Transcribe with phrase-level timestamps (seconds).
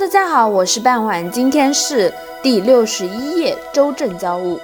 [0.00, 2.10] 大家好，我是半晚，今天是
[2.42, 4.58] 第六十一页，周正交物。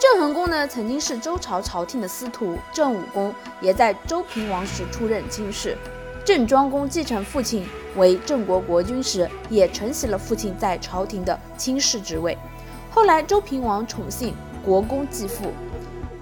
[0.00, 5.78] 郑桓公呢，曾经是周朝朝廷的司徒，郑武公也在周平王时出任卿士。
[6.24, 12.36] 郑庄公继承父亲为郑国国君时，也承袭了父亲在朝廷的卿士职位。
[12.90, 14.34] 后来周平王宠幸
[14.64, 15.52] 国公继父，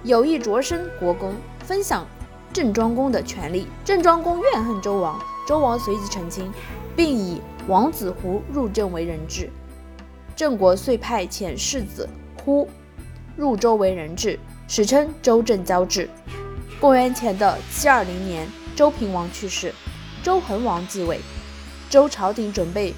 [0.02, 1.32] 有意擢升国公，
[1.64, 2.06] 分享
[2.52, 3.66] 郑庄公的权利。
[3.82, 6.50] 郑庄公怨恨周王，周王随即成亲，
[6.96, 9.48] 并以王子胡入郑为人质，
[10.34, 12.08] 郑国遂派遣世子
[12.44, 12.68] 胡
[13.36, 16.10] 入周为人质，史称周郑交质。
[16.80, 19.72] 公元前的七二零年，周平王去世，
[20.20, 21.20] 周恒王继位，
[21.88, 22.92] 周朝廷准备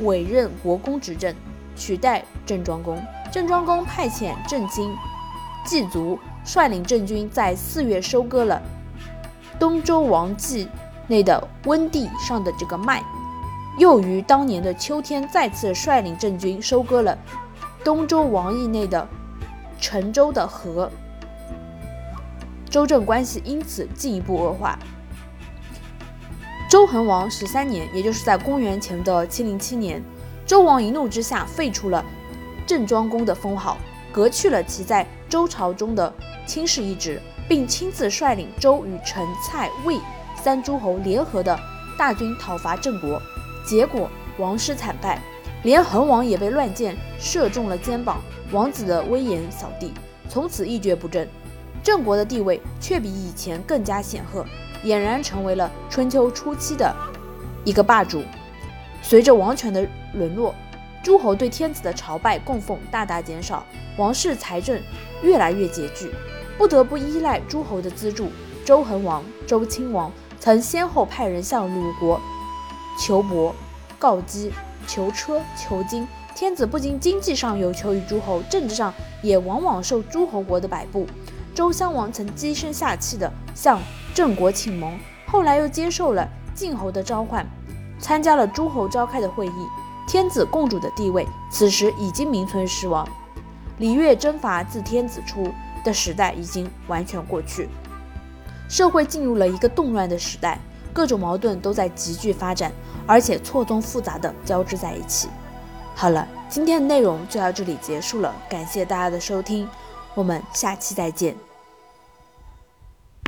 [0.00, 1.34] 委任国公执政，
[1.74, 3.02] 取代郑庄公。
[3.32, 4.94] 郑庄公派遣郑经
[5.64, 8.60] 祭卒率领郑军，在四月收割了
[9.58, 10.68] 东周王季
[11.08, 13.02] 内的温地以上的这个麦。
[13.78, 17.16] 又于当年的秋天，再次率领郑军收割了
[17.84, 19.06] 东周王邑内的
[19.78, 20.90] 陈州的河，
[22.70, 24.78] 周郑关系因此进一步恶化。
[26.68, 30.02] 周恒王十三年，也就是在公元前的七零七年，
[30.46, 32.04] 周王一怒之下废除了
[32.66, 33.76] 郑庄公的封号，
[34.10, 36.12] 革去了其在周朝中的
[36.46, 40.00] 卿士一职，并亲自率领周与陈、蔡、魏
[40.46, 41.58] 三诸侯联合的
[41.98, 43.20] 大军讨伐郑国。
[43.64, 44.08] 结果
[44.38, 45.20] 王师惨败，
[45.64, 48.22] 连恒王也被乱箭射中了肩膀，
[48.52, 49.92] 王子的威严扫地，
[50.28, 51.28] 从此一蹶不振。
[51.82, 54.46] 郑国的地位却比以前更加显赫，
[54.84, 56.94] 俨然成为了春秋初期的
[57.64, 58.22] 一个霸主。
[59.02, 60.54] 随着王权的沦落，
[61.02, 63.66] 诸侯对天子的朝拜供奉大大减少，
[63.96, 64.80] 王室财政
[65.24, 66.08] 越来越拮据，
[66.56, 68.30] 不得不依赖诸侯的资助。
[68.64, 70.12] 周恒王、周亲王
[70.46, 72.20] 曾先后派人向鲁国。
[72.96, 73.52] 求帛、
[73.98, 74.52] 告饥、
[74.86, 78.94] 求车、求金，天子不仅经济上有求于诸侯，政治上
[79.24, 81.04] 也往往受诸侯国的摆布。
[81.52, 83.80] 周襄王曾低声下气地向
[84.14, 87.44] 郑国请盟，后来又接受了晋侯的召唤，
[87.98, 89.66] 参加了诸侯召开的会议。
[90.06, 93.04] 天子共主的地位此时已经名存实亡。
[93.78, 95.52] 礼乐征伐自天子出
[95.84, 97.68] 的时代已经完全过去，
[98.68, 100.58] 社会进入了一个动乱的时代。
[100.92, 102.72] 各种矛盾都在急剧发展，
[103.06, 105.28] 而且错综复杂的交织在一起。
[105.94, 109.68] 好了，今天的内容就到这里结束了，感谢大家的收听，
[110.14, 111.36] 我们下期再见。